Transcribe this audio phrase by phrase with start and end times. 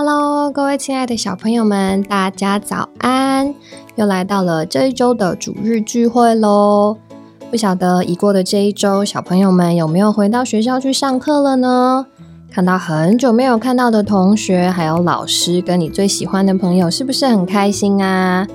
[0.00, 3.52] Hello，各位亲爱的小朋友们，大家早安！
[3.96, 6.96] 又来到了这一周的主日聚会喽。
[7.50, 12.06] 不晓得已过的这一周，小朋友们有没有回到学校去上课了呢？
[12.48, 18.46] 看到很久没有看到的同学，还有老师，跟你最喜欢的朋友，是不是很开心啊？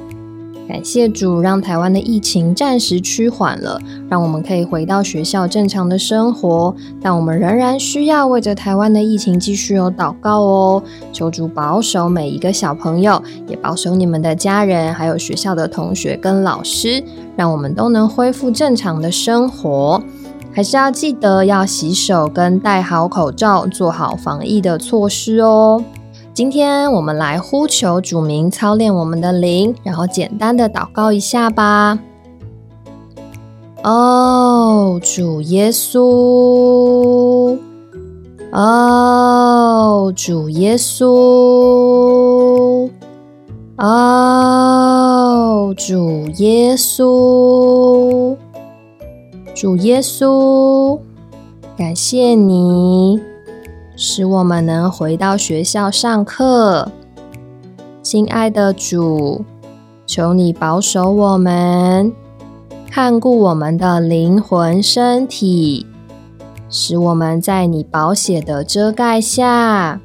[0.67, 3.79] 感谢主，让台湾的疫情暂时趋缓了，
[4.09, 6.73] 让我们可以回到学校正常的生活。
[7.01, 17.03] 但我们仍然需要为着台湾的疫情继续有祷告哦，求主保守每一个小朋友，也保守你们的家人，还有学校的同学跟老师，
[17.35, 20.01] 让我们都能恢复正常的生活。
[20.53, 25.83] 还是要记得要洗手跟戴好口罩，做好防疫的措施哦。
[26.33, 31.99] 今天我们来呼求主名，操练我们的灵，然后简单的祷告一下吧。
[33.83, 37.55] 哦，主耶稣，
[38.51, 42.89] 哦，主耶稣，
[43.77, 48.35] 哦，主耶稣，
[49.53, 50.97] 主耶稣，
[51.77, 53.21] 感谢你。
[53.95, 56.91] 使我们能回到学校上课，
[58.01, 59.45] 亲爱的主，
[60.05, 62.11] 求你保守我们，
[62.89, 65.85] 看顾我们的灵魂身体，
[66.69, 69.99] 使我们在你保险的遮盖下，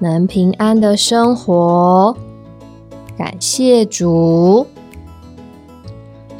[0.00, 2.16] 能平安的生活。
[3.16, 4.66] 感谢主。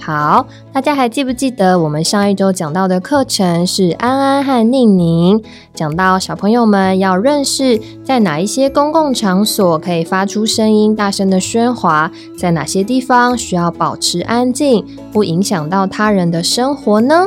[0.07, 5.43] 好，大家还记不记得我们上一周讲到的课程是安安和宁宁
[5.75, 17.27] 讲到小朋友们要认识在哪一些公共场所可以发出声音大声的喧哗，在哪些地方需要保持安静，不影响到他人的生活呢？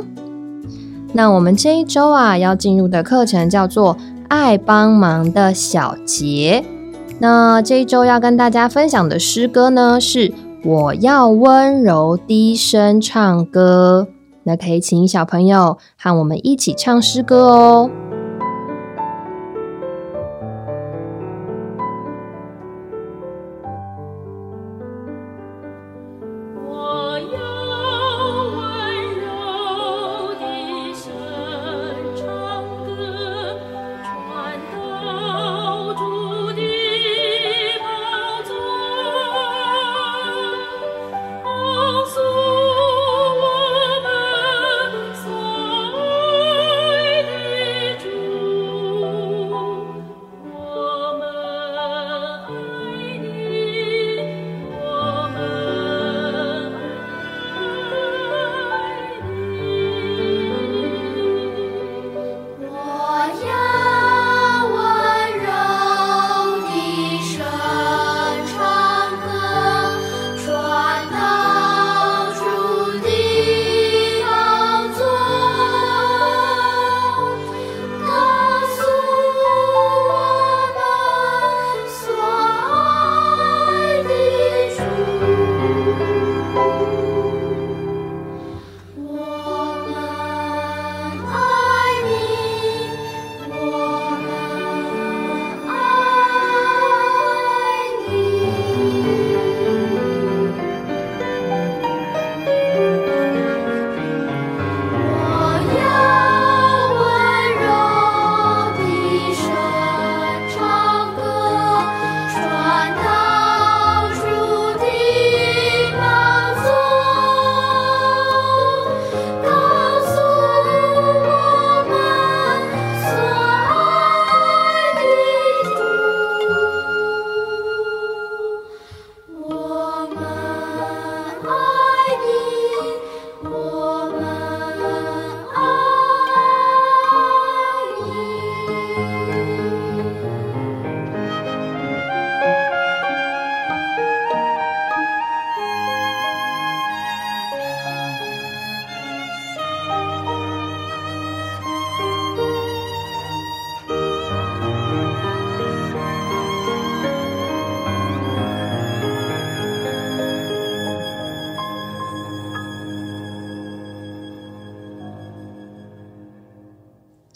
[1.11, 3.97] 那我们这一周啊要进入的课程叫做
[4.29, 6.63] 爱帮忙的小节。
[7.19, 10.31] 那这一周要跟大家分享的诗歌呢是。
[10.65, 14.09] 我要温柔低声唱歌，
[14.43, 17.89] 那可以请小朋友和我们一起唱诗歌哦。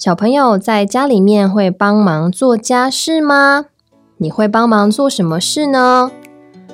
[0.04, 3.68] 小朋友在家里面会帮忙做家事吗？
[4.18, 6.12] 你会帮忙做什么事呢？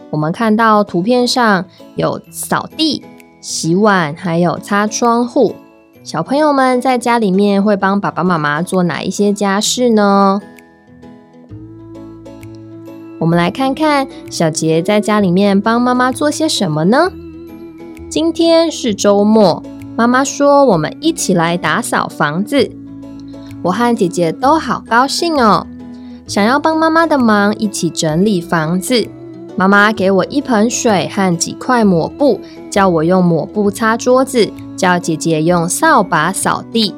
[0.09, 1.65] 我们看到图片上
[1.95, 3.03] 有扫地、
[3.39, 5.53] 洗碗，还有擦窗户。
[6.03, 10.41] 小朋友们在家里面会帮爸爸妈妈做哪一些家事呢？
[13.19, 17.11] 我们来看看小杰在家里面帮妈妈做些什么呢？
[18.09, 19.61] 今天是周末，
[19.95, 22.71] 妈妈说我们一起来打扫房子。
[23.61, 25.67] 我和姐姐都好高兴哦，
[26.27, 29.07] 想要帮妈妈的忙，一起整理房子。
[29.55, 32.39] 妈妈给我一盆水和几块抹布，
[32.69, 36.95] 叫我用抹布擦桌子，叫姐姐用扫把扫地。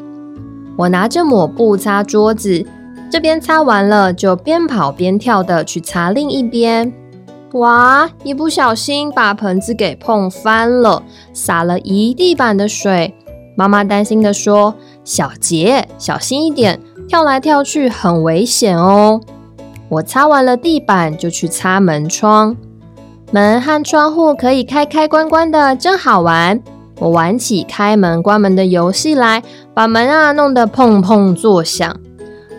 [0.78, 2.66] 我拿着抹布擦桌子。
[3.10, 6.94] 这边擦完了，就边跑边跳的去擦另一边。
[7.54, 8.10] 哇！
[8.24, 11.04] 一不小心把盆子给碰翻了，
[11.34, 13.14] 洒了一地板的水。
[13.58, 19.22] 妈妈担心的说：“小杰，小心一点，跳来跳去很危险哦。”
[19.90, 22.56] 我擦完了地板，就去擦门窗。
[23.32, 26.62] 门和窗户可以开开关关的，真好玩。
[27.00, 29.42] 我玩起开门关门的游戏来，
[29.74, 31.98] 把门啊弄得砰砰作响。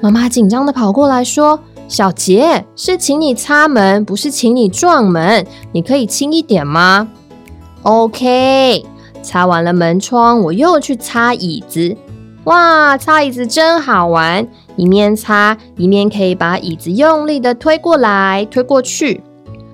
[0.00, 5.46] 妈妈紧张的跑过来说：“小杰，是请你擦门，不是请你撞门。
[5.72, 7.08] 你可以轻一点吗
[7.82, 8.84] ？”OK，
[9.22, 11.96] 擦完了门窗，我又去擦椅子。
[12.44, 14.46] 哇，擦椅子真好玩！
[14.76, 19.22] 一面擦一面可以把椅子用力的推过来、推过去。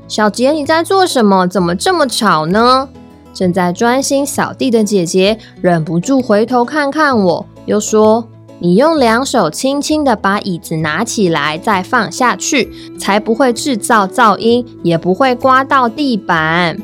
[0.06, 1.46] 小杰，你在做什么？
[1.46, 2.88] 怎么这么吵呢？
[3.32, 8.26] 正在专心扫地的姐姐忍不住回头看看我，又说。
[8.60, 12.68] 你用两手轻轻的把椅子拿起来，再放下去，
[12.98, 16.76] 才不会制造噪音，也不会刮到地板。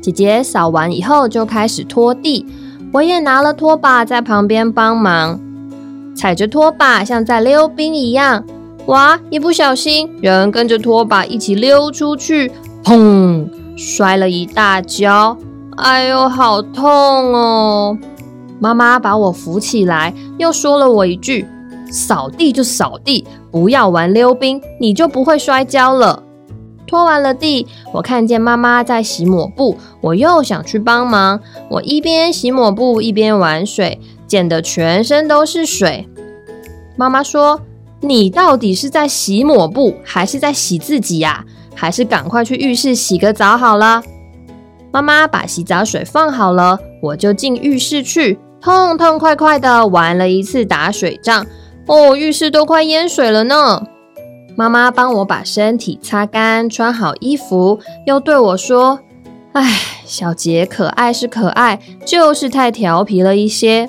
[0.00, 2.46] 姐姐扫完以后就开始拖地，
[2.94, 5.40] 我也拿了拖把在旁边帮忙，
[6.14, 8.44] 踩着拖把像在溜冰一样。
[8.86, 9.18] 哇！
[9.30, 12.52] 一不小心，人跟着拖把一起溜出去，
[12.84, 13.48] 砰！
[13.76, 15.36] 摔了一大跤，
[15.76, 16.86] 哎呦，好痛
[17.34, 17.98] 哦！
[18.60, 21.48] 妈妈把我扶起来，又说了我一句
[21.90, 26.22] ：“扫地就扫地，不要玩溜冰，你就不会摔跤了。”
[26.86, 31.40] 拖完了地，我看见妈妈在洗抹布，我又想去帮忙。
[31.70, 36.08] 我一边洗抹布一边玩水，溅得全身都是水。
[36.96, 37.60] 妈妈说
[38.00, 41.44] ：“你到底是在洗抹布，还是在洗自己呀？
[41.74, 44.02] 还是赶快去浴室洗个澡好了。”
[44.92, 48.38] 妈妈把洗澡水放好了，我就进浴室去。
[48.60, 51.44] 痛痛快快的玩了一次打水仗，
[51.86, 53.82] 哦，浴室都快淹水了呢。
[54.56, 59.00] 妈妈帮我把身体擦干，穿好衣服，又对我说
[59.52, 63.88] ：“哎，小杰可爱是可爱，就是太调皮了一些。”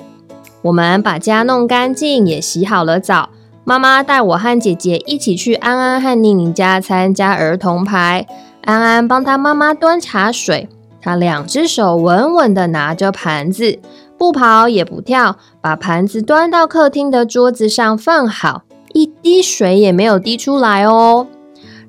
[0.62, 3.30] 我们把家弄干净，也洗好了澡。
[3.62, 8.26] 妈妈带我和姐姐一起去安安和宁宁家参加儿童牌。
[8.62, 10.68] 安安帮他妈妈端茶水，
[11.00, 13.78] 他两只手稳稳的拿着盘子。
[14.18, 18.62] 不跑也不跳，把盘子端到客厅的桌子上放好，
[18.96, 21.26] 一滴水也没有滴出来哦。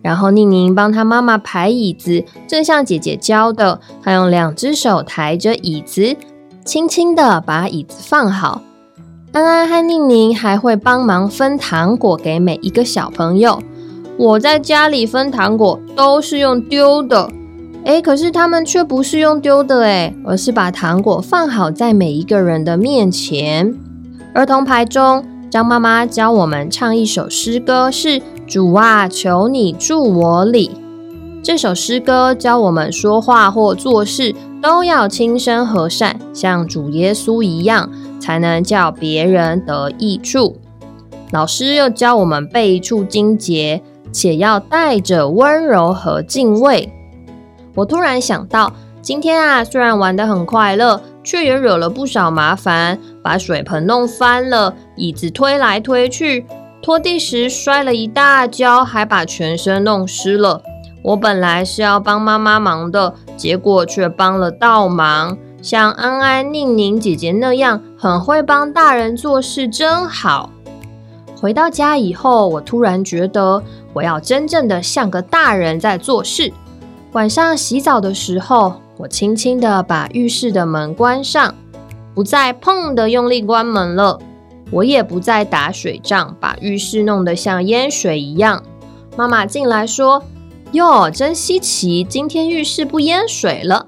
[0.02, 6.18] 然后宁宁帮她妈妈排椅子，正像姐姐教的，她用两只手抬着椅子，
[6.66, 8.62] 轻轻的把椅子放好。
[9.32, 13.62] 安安和宁宁还会帮忙分糖果给每一个小朋友。
[14.18, 17.30] 我在家里分糖果都是用丢的。
[17.86, 23.74] 哎，可是他们却不是用丢的哎，而是把糖果放好在每一个人的面前。
[24.34, 30.72] 儿童牌中，张妈妈教我们唱一首诗歌，是“主啊，求你助我礼”。
[31.42, 40.58] 这首诗歌教我们说话或做事都要轻声和善，像主耶稣一样，才能叫别人得益处。
[41.32, 43.82] 老师又教我们背一处经节，
[44.12, 46.92] 且要带着温柔和敬畏。
[47.76, 56.46] 我突然想到，今天啊，虽然玩得很快乐，却也惹了不少麻烦，把水盆弄翻了，椅子推来推去，
[56.82, 60.62] 拖地时摔了一大跤，还把全身弄湿了。
[61.04, 65.38] 我本来是要帮妈妈忙的，结果却帮了倒忙。
[65.62, 70.52] 像安安、宁宁姐姐那样，很会帮大人做事，真好。
[71.40, 73.62] 回到家以后，我突然觉得，
[73.94, 76.52] 我要真正的像个大人在做事。
[77.14, 81.56] 晚上洗澡的时候，我轻轻的把浴室的门关上，
[82.14, 84.20] 不再砰的用力关门了。
[84.72, 88.64] 我也不再打水仗，把浴室弄得像淹水一样。
[89.16, 90.24] 妈妈进来说
[90.74, 93.88] ：“哟，真稀奇，今天浴室不淹水了。”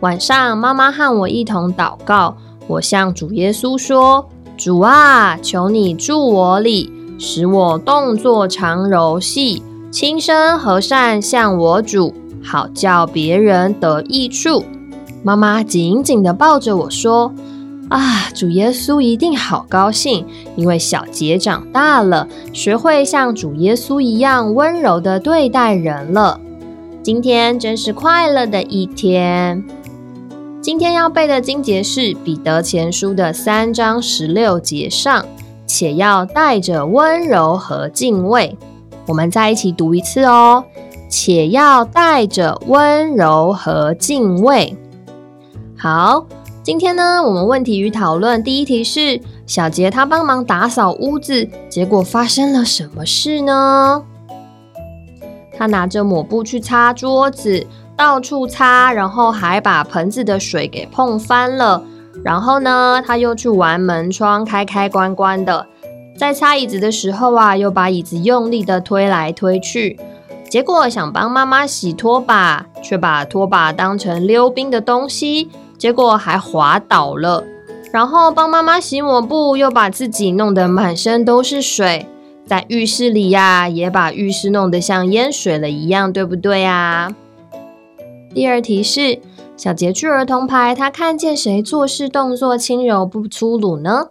[0.00, 2.36] 晚上，妈妈和我一同祷告。
[2.66, 14.64] 我向主耶稣说：“主啊，求你住我里，使我动作常柔细，轻声和善，向我主。”好叫别人得益处。
[15.24, 17.32] 妈妈紧紧的抱着我说
[17.88, 20.26] ：“啊，主耶稣一定好高兴，
[20.56, 26.40] 因为小杰长大了，学会像主耶稣一样温柔的对待人了。
[27.02, 29.62] 今天真是快乐的一天。
[30.60, 35.24] 今天要背的经节是《彼得前书》的三章十六节上，
[35.64, 38.58] 且要带着温柔和敬畏。
[39.06, 40.64] 我们再一起读一次哦，
[41.08, 44.76] 且要带着温柔和敬畏。
[45.78, 46.26] 好。
[46.66, 54.02] 今天呢，我们问题与讨论第一题是小杰他帮忙打扫屋子，结果发生了什么事呢？
[55.56, 57.64] 他拿着抹布去擦桌子，
[57.96, 61.84] 到处擦，然后还把盆子的水给碰翻了。
[62.24, 65.68] 然后呢，他又去玩门窗，开开关关的。
[66.18, 69.96] 在擦椅子的时候啊，又把椅子用力的推来推去。
[70.50, 75.48] 结果想帮妈妈洗拖把，却把拖把当成溜冰的东西。
[75.78, 77.44] 结果还滑倒了，
[77.92, 82.06] 然后帮妈妈洗抹布，又把自己弄得满身都是水。
[82.46, 87.12] 在浴室里呀，也把浴室弄得像淹水了一样，对不对啊？
[88.32, 89.18] 第二题是
[89.56, 94.10] 小杰去儿童牌，他看见谁做事动作轻柔不粗鲁呢？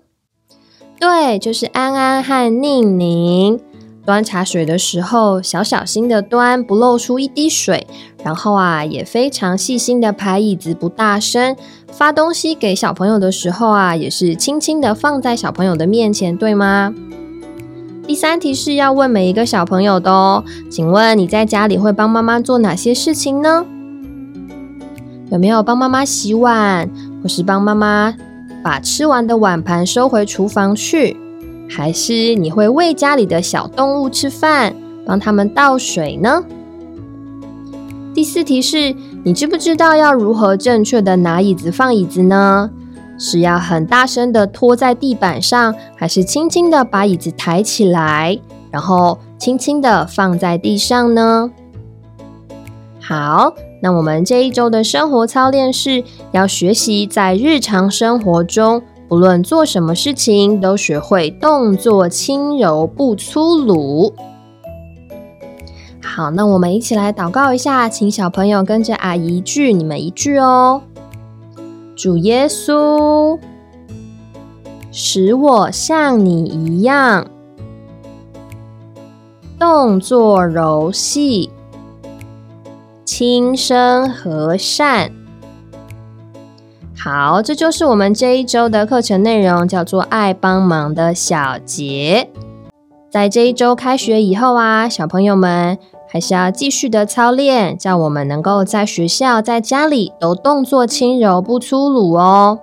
[0.99, 3.59] 对，就是安安和宁宁。
[4.05, 7.87] 端茶水的时候，小小心的端，不漏出一滴水。
[8.23, 11.55] 然后啊，也非常细心的排椅子，不大声。
[11.91, 16.93] 发东西给小朋友的时候啊，也是轻轻的放在小朋友的面前，对吗？
[18.07, 23.65] 第三题是要问每一个小朋友的哦，请问你在家里会帮妈妈做哪些事情呢？
[25.31, 26.87] 有没有帮妈妈洗碗，
[27.23, 28.13] 或是帮妈妈
[28.63, 31.17] 把吃完的碗盘收回厨房去？
[31.69, 36.43] 还是你会喂家里的小动物吃饭，帮他们倒水呢？
[38.13, 42.69] 第四题是你知不知道要如何正确的拿椅子放椅子呢？
[43.17, 48.39] 是要很大声的拖在地板上，还是轻轻的把椅子抬起来，
[48.71, 51.49] 然后轻轻的放在地上呢？
[53.01, 58.81] 好，那我们这一周的生活操练是要学习在日常生活中。
[59.07, 64.13] 不论做什么事情，都学会动作轻柔不粗鲁。
[66.03, 70.81] 好，那我们一起来祷告一下，请小朋友跟着阿姨一句，你们一句哦。
[71.95, 73.39] 主耶稣，
[74.91, 77.27] 使我像你一样，
[79.59, 81.49] 动作柔细，
[83.05, 85.11] 轻声和善。
[87.05, 92.27] 好，这就是我们这一周的课程内容，叫做“爱帮忙的小杰”。
[93.13, 95.77] 在这一周开学以后啊，小朋友们
[96.09, 102.57] 还是要继续的操练，叫我们能够在学校、在家里都动作轻柔不粗鲁哦。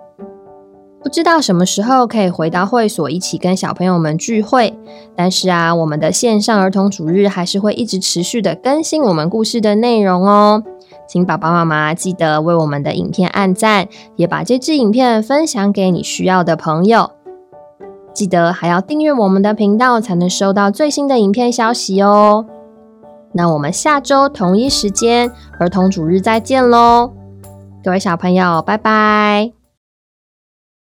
[1.00, 4.76] 不知道什么时候可以回到会所一起跟小朋友们聚会，
[5.14, 10.64] 但是啊，我们的线上儿童主日还是会一直持续的更新我们故事的内容哦。
[11.12, 17.10] 请爸爸妈妈记得为我们的影片按赞，也把这支影片分享给你需要的朋友。
[18.14, 22.46] 记得还要订阅我们的频道，才能收到最新的影片消息哦。
[23.34, 27.12] 那我们下周同一时间儿童主日再见喽，
[27.84, 29.61] 各位小朋友，拜拜。